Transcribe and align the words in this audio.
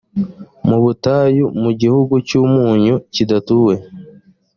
mu 0.67 0.77
butayu 0.83 1.45
mu 1.61 1.71
gihugu 1.81 2.15
cy’umunyu 2.27 2.95
kidatuwe. 3.13 3.75